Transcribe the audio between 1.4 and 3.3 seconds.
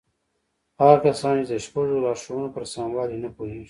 چې د شپږو لارښوونو پر سموالي نه